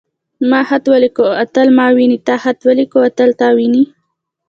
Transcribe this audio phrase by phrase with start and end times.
[0.49, 1.25] ما خط وليکه.
[1.43, 2.97] اتل ما ويني.تا خط وليکه.
[3.07, 3.83] اتل تا ويني.